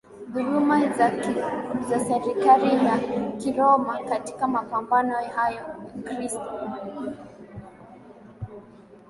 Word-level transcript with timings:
dhuluma 0.33 0.81
za 1.89 1.99
serikali 1.99 2.85
ya 2.85 2.99
Kiroma 3.37 3.99
Katika 4.03 4.47
mapambano 4.47 5.13
hayo 5.35 5.65
Wakristo 6.05 6.51